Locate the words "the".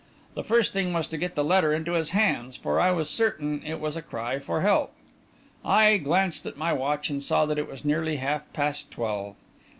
0.33-0.43, 1.35-1.43